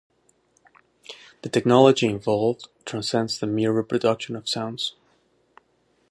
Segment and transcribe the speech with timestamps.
[1.43, 4.95] The technology involved transcends the mere reproduction of sounds.